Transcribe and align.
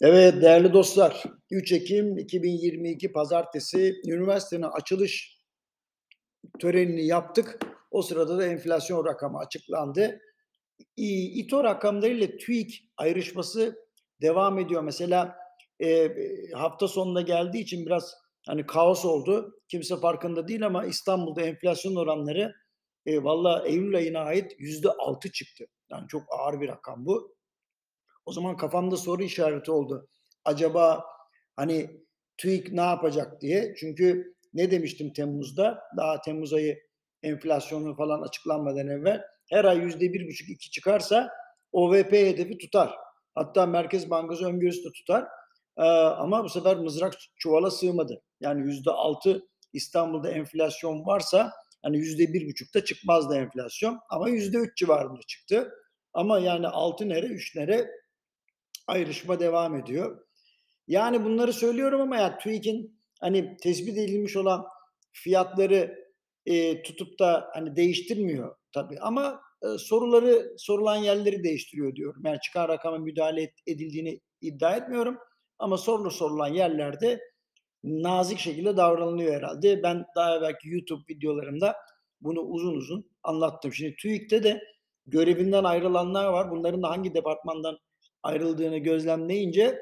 Evet 0.00 0.42
değerli 0.42 0.72
dostlar, 0.72 1.22
3 1.50 1.72
Ekim 1.72 2.18
2022 2.18 3.12
Pazartesi 3.12 3.94
üniversitenin 4.06 4.62
açılış 4.62 5.38
törenini 6.58 7.06
yaptık. 7.06 7.58
O 7.90 8.02
sırada 8.02 8.38
da 8.38 8.46
enflasyon 8.46 9.04
rakamı 9.04 9.38
açıklandı. 9.38 10.20
İTO 10.96 11.64
rakamlarıyla 11.64 12.28
TÜİK 12.36 12.84
ayrışması 12.96 13.76
devam 14.22 14.58
ediyor. 14.58 14.82
Mesela 14.82 15.36
e, 15.82 16.10
hafta 16.54 16.88
sonuna 16.88 17.20
geldiği 17.20 17.60
için 17.62 17.86
biraz 17.86 18.14
hani 18.46 18.66
kaos 18.66 19.04
oldu. 19.04 19.60
Kimse 19.68 19.96
farkında 19.96 20.48
değil 20.48 20.66
ama 20.66 20.84
İstanbul'da 20.84 21.42
enflasyon 21.42 21.96
oranları 21.96 22.54
e, 23.06 23.24
valla 23.24 23.66
Eylül 23.66 23.96
ayına 23.96 24.20
ait 24.20 24.52
yüzde 24.58 24.88
altı 24.88 25.32
çıktı. 25.32 25.64
Yani 25.90 26.08
çok 26.08 26.22
ağır 26.30 26.60
bir 26.60 26.68
rakam 26.68 27.06
bu. 27.06 27.38
O 28.28 28.32
zaman 28.32 28.56
kafamda 28.56 28.96
soru 28.96 29.22
işareti 29.22 29.70
oldu. 29.70 30.08
Acaba 30.44 31.04
hani 31.56 31.90
TÜİK 32.36 32.72
ne 32.72 32.80
yapacak 32.80 33.40
diye. 33.40 33.74
Çünkü 33.80 34.34
ne 34.54 34.70
demiştim 34.70 35.12
Temmuz'da? 35.12 35.82
Daha 35.96 36.20
Temmuz 36.20 36.52
ayı 36.52 36.78
enflasyonu 37.22 37.96
falan 37.96 38.22
açıklanmadan 38.22 38.88
evvel 38.88 39.22
her 39.50 39.64
ay 39.64 39.78
yüzde 39.78 40.12
bir 40.12 40.28
buçuk 40.28 40.48
iki 40.48 40.70
çıkarsa 40.70 41.30
OVP 41.72 42.12
hedefi 42.12 42.58
tutar. 42.58 42.94
Hatta 43.34 43.66
Merkez 43.66 44.10
Bankası 44.10 44.46
öngörüsü 44.46 44.84
de 44.84 44.92
tutar. 44.92 45.24
Ee, 45.78 45.82
ama 45.82 46.44
bu 46.44 46.48
sefer 46.48 46.76
mızrak 46.76 47.14
çuvala 47.36 47.70
sığmadı. 47.70 48.22
Yani 48.40 48.66
yüzde 48.66 48.90
altı 48.90 49.48
İstanbul'da 49.72 50.30
enflasyon 50.30 51.06
varsa 51.06 51.52
hani 51.82 51.98
yüzde 51.98 52.32
bir 52.32 52.48
buçukta 52.48 52.84
çıkmazdı 52.84 53.36
enflasyon. 53.36 54.00
Ama 54.10 54.28
yüzde 54.28 54.58
üç 54.58 54.76
civarında 54.76 55.20
çıktı. 55.26 55.72
Ama 56.12 56.38
yani 56.38 56.68
altı 56.68 57.08
nere, 57.08 57.26
üç 57.26 57.56
nere 57.56 57.90
ayrışma 58.88 59.40
devam 59.40 59.76
ediyor. 59.76 60.24
Yani 60.86 61.24
bunları 61.24 61.52
söylüyorum 61.52 62.00
ama 62.00 62.16
ya 62.16 62.38
TÜİK'in 62.38 63.00
hani 63.20 63.56
tespit 63.56 63.98
edilmiş 63.98 64.36
olan 64.36 64.64
fiyatları 65.12 66.08
e, 66.46 66.82
tutup 66.82 67.18
da 67.18 67.50
hani 67.54 67.76
değiştirmiyor 67.76 68.56
tabii 68.72 68.98
ama 69.00 69.40
e, 69.62 69.78
soruları 69.78 70.54
sorulan 70.58 70.96
yerleri 70.96 71.44
değiştiriyor 71.44 71.96
diyorum. 71.96 72.22
Yani 72.24 72.38
çıkan 72.40 72.68
rakama 72.68 72.98
müdahale 72.98 73.52
edildiğini 73.66 74.20
iddia 74.40 74.76
etmiyorum 74.76 75.18
ama 75.58 75.78
sorulu 75.78 76.10
sorulan 76.10 76.48
yerlerde 76.48 77.20
nazik 77.84 78.38
şekilde 78.38 78.76
davranılıyor 78.76 79.34
herhalde. 79.34 79.82
Ben 79.82 80.04
daha 80.16 80.36
evvelki 80.36 80.68
YouTube 80.68 81.02
videolarımda 81.10 81.76
bunu 82.20 82.40
uzun 82.40 82.74
uzun 82.74 83.10
anlattım. 83.22 83.72
Şimdi 83.72 83.96
TÜİK'te 83.96 84.42
de 84.42 84.62
görevinden 85.06 85.64
ayrılanlar 85.64 86.26
var. 86.26 86.50
Bunların 86.50 86.82
da 86.82 86.90
hangi 86.90 87.14
departmandan 87.14 87.78
ayrıldığını 88.28 88.78
gözlemleyince 88.78 89.78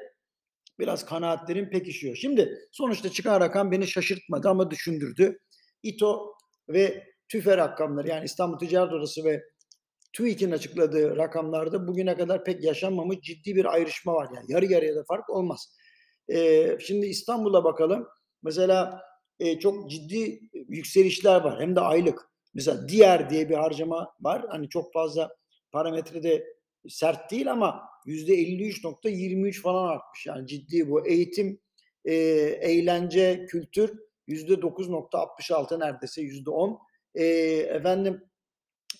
biraz 0.79 1.05
kanaatlerim 1.05 1.69
pekişiyor. 1.69 2.15
Şimdi 2.15 2.59
sonuçta 2.71 3.09
çıkan 3.09 3.41
rakam 3.41 3.71
beni 3.71 3.87
şaşırtmadı 3.87 4.49
ama 4.49 4.71
düşündürdü. 4.71 5.39
İTO 5.83 6.33
ve 6.69 7.03
TÜFE 7.29 7.57
rakamları 7.57 8.07
yani 8.07 8.25
İstanbul 8.25 8.57
Ticaret 8.57 8.93
Odası 8.93 9.23
ve 9.23 9.43
TÜİK'in 10.13 10.51
açıkladığı 10.51 11.17
rakamlarda 11.17 11.87
bugüne 11.87 12.17
kadar 12.17 12.43
pek 12.43 12.63
yaşanmamış 12.63 13.17
ciddi 13.21 13.55
bir 13.55 13.65
ayrışma 13.65 14.13
var. 14.13 14.27
Yani 14.35 14.45
yarı 14.49 14.65
yarıya 14.65 14.95
da 14.95 15.03
fark 15.07 15.29
olmaz. 15.29 15.75
Ee, 16.33 16.77
şimdi 16.79 17.05
İstanbul'a 17.05 17.63
bakalım. 17.63 18.07
Mesela 18.43 19.01
e, 19.39 19.59
çok 19.59 19.91
ciddi 19.91 20.39
yükselişler 20.53 21.41
var. 21.41 21.61
Hem 21.61 21.75
de 21.75 21.79
aylık. 21.79 22.29
Mesela 22.53 22.87
diğer 22.87 23.29
diye 23.29 23.49
bir 23.49 23.55
harcama 23.55 24.13
var. 24.21 24.45
Hani 24.49 24.69
çok 24.69 24.93
fazla 24.93 25.29
parametrede 25.71 26.56
sert 26.89 27.31
değil 27.31 27.51
ama 27.51 27.81
yüzde 28.05 28.35
53.23 28.35 29.61
falan 29.61 29.87
artmış. 29.87 30.25
Yani 30.25 30.47
ciddi 30.47 30.89
bu. 30.89 31.07
Eğitim, 31.07 31.59
e, 32.05 32.13
eğlence, 32.61 33.45
kültür 33.49 34.07
yüzde 34.27 34.53
9.66 34.53 35.79
neredeyse 35.79 36.21
yüzde 36.21 36.49
10. 36.49 36.79
E, 37.15 37.25
efendim 37.69 38.23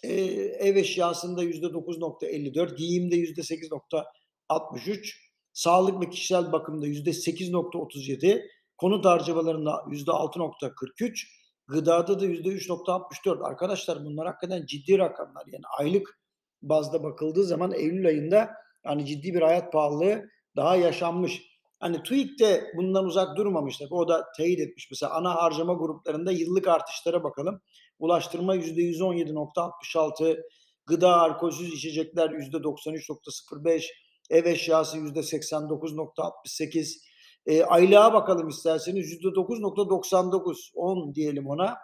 e, 0.03 0.13
ev 0.59 0.75
eşyasında 0.75 1.43
yüzde 1.43 1.65
9.54, 1.65 2.75
giyimde 2.75 3.15
yüzde 3.15 3.41
8.63, 3.41 5.13
sağlık 5.53 6.01
ve 6.01 6.09
kişisel 6.09 6.51
bakımda 6.51 6.87
yüzde 6.87 7.09
8.37, 7.09 8.47
konut 8.77 9.05
harcamalarında 9.05 9.85
yüzde 9.91 10.11
6.43, 10.11 11.27
gıdada 11.67 12.19
da 12.19 12.25
yüzde 12.25 12.49
3.64. 12.49 13.43
Arkadaşlar 13.43 14.05
bunlar 14.05 14.27
hakikaten 14.27 14.65
ciddi 14.65 14.97
rakamlar. 14.97 15.43
Yani 15.51 15.63
aylık 15.79 16.19
bazda 16.61 17.03
bakıldığı 17.03 17.43
zaman 17.43 17.71
Eylül 17.71 18.07
ayında 18.07 18.49
yani 18.85 19.05
ciddi 19.05 19.33
bir 19.33 19.41
hayat 19.41 19.73
pahalılığı 19.73 20.29
daha 20.55 20.75
yaşanmış. 20.75 21.41
Hani 21.79 22.03
TÜİK 22.03 22.39
de 22.39 22.63
bundan 22.77 23.05
uzak 23.05 23.37
durmamış. 23.37 23.81
O 23.91 24.07
da 24.07 24.25
teyit 24.37 24.59
etmiş. 24.59 24.87
Mesela 24.91 25.13
ana 25.13 25.35
harcama 25.35 25.73
gruplarında 25.73 26.31
yıllık 26.31 26.67
artışlara 26.67 27.23
bakalım. 27.23 27.61
Ulaştırma 27.99 28.55
%117.66, 28.55 30.41
gıda 30.85 31.21
alkolsüz 31.21 31.73
içecekler 31.73 32.29
%93.05, 32.29 33.85
ev 34.29 34.45
eşyası 34.45 34.97
%89.68, 34.97 36.97
e, 37.45 37.63
aylığa 37.63 38.13
bakalım 38.13 38.47
isterseniz 38.47 39.13
%9.99, 39.13 40.71
10 40.75 41.15
diyelim 41.15 41.47
ona. 41.47 41.77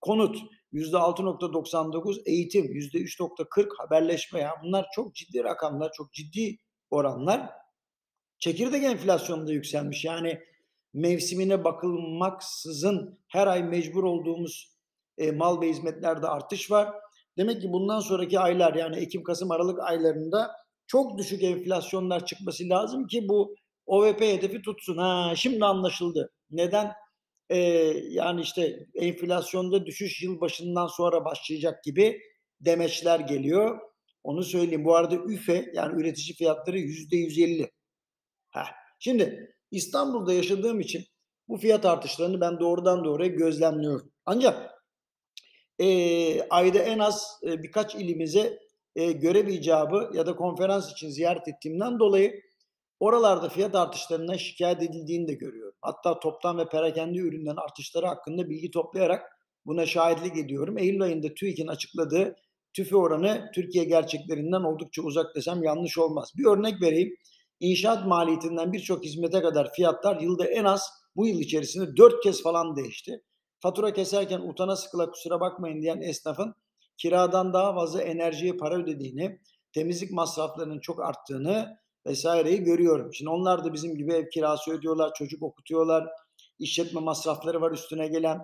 Konut 0.00 0.38
%6.99, 0.72 2.22
eğitim 2.26 2.64
%3.40, 2.64 3.76
haberleşme 3.78 4.40
ya 4.40 4.50
bunlar 4.64 4.86
çok 4.94 5.14
ciddi 5.14 5.44
rakamlar, 5.44 5.92
çok 5.92 6.12
ciddi 6.12 6.56
oranlar. 6.90 7.50
Çekirdek 8.38 8.84
enflasyonu 8.84 9.46
da 9.46 9.52
yükselmiş. 9.52 10.04
Yani 10.04 10.40
mevsimine 10.94 11.64
bakılmaksızın 11.64 13.18
her 13.28 13.46
ay 13.46 13.62
mecbur 13.62 14.04
olduğumuz 14.04 14.76
e, 15.18 15.32
mal 15.32 15.60
ve 15.60 15.68
hizmetlerde 15.68 16.28
artış 16.28 16.70
var. 16.70 16.94
Demek 17.36 17.62
ki 17.62 17.72
bundan 17.72 18.00
sonraki 18.00 18.40
aylar 18.40 18.74
yani 18.74 18.96
Ekim, 18.96 19.22
Kasım, 19.22 19.50
Aralık 19.50 19.78
aylarında 19.80 20.50
çok 20.86 21.18
düşük 21.18 21.42
enflasyonlar 21.42 22.26
çıkması 22.26 22.68
lazım 22.68 23.06
ki 23.06 23.28
bu 23.28 23.54
OVP 23.86 24.20
hedefi 24.20 24.62
tutsun. 24.62 24.96
Ha, 24.96 25.32
şimdi 25.36 25.64
anlaşıldı. 25.64 26.32
Neden? 26.50 26.92
E, 27.50 27.58
yani 28.08 28.40
işte 28.40 28.86
enflasyonda 28.94 29.86
düşüş 29.86 30.22
yıl 30.22 30.40
başından 30.40 30.86
sonra 30.86 31.24
başlayacak 31.24 31.84
gibi 31.84 32.20
demeçler 32.60 33.20
geliyor. 33.20 33.80
Onu 34.22 34.42
söyleyeyim. 34.42 34.84
Bu 34.84 34.94
arada 34.94 35.16
üfe 35.16 35.70
yani 35.74 36.00
üretici 36.00 36.36
fiyatları 36.36 36.78
yüzde 36.78 37.16
yüz 37.16 37.38
elli. 37.38 37.70
Şimdi 38.98 39.54
İstanbul'da 39.70 40.32
yaşadığım 40.32 40.80
için 40.80 41.04
bu 41.48 41.56
fiyat 41.56 41.84
artışlarını 41.84 42.40
ben 42.40 42.60
doğrudan 42.60 43.04
doğruya 43.04 43.28
gözlemliyorum. 43.28 44.12
Ancak 44.26 44.70
e, 45.78 46.48
ayda 46.48 46.78
en 46.78 46.98
az 46.98 47.40
e, 47.42 47.62
birkaç 47.62 47.94
ilimize 47.94 48.58
e, 48.96 49.12
görev 49.12 49.48
icabı 49.48 50.10
ya 50.14 50.26
da 50.26 50.36
konferans 50.36 50.92
için 50.92 51.08
ziyaret 51.10 51.48
ettiğimden 51.48 51.98
dolayı 51.98 52.42
Oralarda 53.00 53.48
fiyat 53.48 53.74
artışlarına 53.74 54.38
şikayet 54.38 54.82
edildiğini 54.82 55.28
de 55.28 55.34
görüyorum. 55.34 55.69
Hatta 55.82 56.20
toptan 56.20 56.58
ve 56.58 56.68
perakende 56.68 57.18
ürünlerin 57.18 57.56
artışları 57.56 58.06
hakkında 58.06 58.50
bilgi 58.50 58.70
toplayarak 58.70 59.22
buna 59.66 59.86
şahitlik 59.86 60.36
ediyorum. 60.36 60.78
Eylül 60.78 61.02
ayında 61.02 61.34
TÜİK'in 61.34 61.66
açıkladığı 61.66 62.36
tüfe 62.72 62.96
oranı 62.96 63.50
Türkiye 63.54 63.84
gerçeklerinden 63.84 64.60
oldukça 64.60 65.02
uzak 65.02 65.36
desem 65.36 65.62
yanlış 65.62 65.98
olmaz. 65.98 66.32
Bir 66.36 66.44
örnek 66.44 66.82
vereyim. 66.82 67.14
İnşaat 67.60 68.06
maliyetinden 68.06 68.72
birçok 68.72 69.04
hizmete 69.04 69.40
kadar 69.40 69.72
fiyatlar 69.72 70.20
yılda 70.20 70.46
en 70.46 70.64
az 70.64 70.90
bu 71.16 71.26
yıl 71.26 71.40
içerisinde 71.40 71.96
dört 71.96 72.22
kez 72.22 72.42
falan 72.42 72.76
değişti. 72.76 73.22
Fatura 73.60 73.92
keserken 73.92 74.40
utana 74.40 74.76
sıkıla 74.76 75.10
kusura 75.10 75.40
bakmayın 75.40 75.82
diyen 75.82 76.00
esnafın 76.00 76.54
kiradan 76.96 77.52
daha 77.52 77.74
fazla 77.74 78.02
enerjiye 78.02 78.52
para 78.52 78.74
ödediğini, 78.74 79.40
temizlik 79.72 80.10
masraflarının 80.10 80.80
çok 80.80 81.00
arttığını 81.00 81.78
vesaireyi 82.10 82.64
görüyorum. 82.64 83.14
Şimdi 83.14 83.30
onlar 83.30 83.64
da 83.64 83.72
bizim 83.72 83.96
gibi 83.96 84.12
ev 84.12 84.28
kirası 84.28 84.70
ödüyorlar, 84.70 85.14
çocuk 85.14 85.42
okutuyorlar, 85.42 86.08
işletme 86.58 87.00
masrafları 87.00 87.60
var 87.60 87.72
üstüne 87.72 88.08
gelen. 88.08 88.42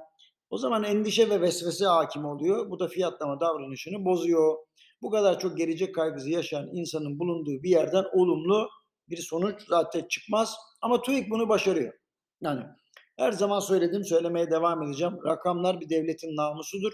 O 0.50 0.58
zaman 0.58 0.84
endişe 0.84 1.30
ve 1.30 1.40
vesvese 1.40 1.86
hakim 1.86 2.24
oluyor. 2.24 2.70
Bu 2.70 2.78
da 2.78 2.88
fiyatlama 2.88 3.40
davranışını 3.40 4.04
bozuyor. 4.04 4.56
Bu 5.02 5.10
kadar 5.10 5.40
çok 5.40 5.56
gelecek 5.56 5.94
kaygısı 5.94 6.30
yaşayan 6.30 6.68
insanın 6.72 7.18
bulunduğu 7.18 7.62
bir 7.62 7.70
yerden 7.70 8.04
olumlu 8.12 8.68
bir 9.08 9.16
sonuç 9.16 9.62
zaten 9.68 10.06
çıkmaz. 10.08 10.56
Ama 10.82 11.02
TÜİK 11.02 11.30
bunu 11.30 11.48
başarıyor. 11.48 11.92
Yani 12.40 12.62
her 13.16 13.32
zaman 13.32 13.60
söylediğim 13.60 14.04
söylemeye 14.04 14.50
devam 14.50 14.82
edeceğim. 14.82 15.18
Rakamlar 15.26 15.80
bir 15.80 15.88
devletin 15.88 16.36
namusudur. 16.36 16.92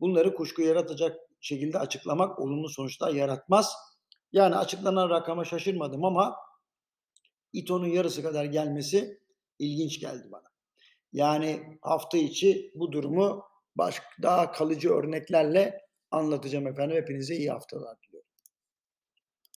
Bunları 0.00 0.34
kuşku 0.34 0.62
yaratacak 0.62 1.16
şekilde 1.40 1.78
açıklamak 1.78 2.38
olumlu 2.38 2.68
sonuçlar 2.68 3.14
yaratmaz. 3.14 3.74
Yani 4.32 4.56
açıklanan 4.56 5.10
rakama 5.10 5.44
şaşırmadım 5.44 6.04
ama 6.04 6.36
İTO'nun 7.52 7.86
yarısı 7.86 8.22
kadar 8.22 8.44
gelmesi 8.44 9.20
ilginç 9.58 10.00
geldi 10.00 10.28
bana. 10.32 10.48
Yani 11.12 11.78
hafta 11.82 12.18
içi 12.18 12.72
bu 12.74 12.92
durumu 12.92 13.44
başka 13.76 14.06
daha 14.22 14.52
kalıcı 14.52 14.90
örneklerle 14.90 15.80
anlatacağım 16.10 16.66
efendim. 16.66 16.96
Hepinize 16.96 17.36
iyi 17.36 17.50
haftalar. 17.50 18.07